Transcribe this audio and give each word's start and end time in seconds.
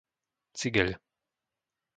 Cigeľ 0.57 0.89